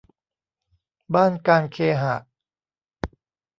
[1.13, 2.15] บ้านการเคหะ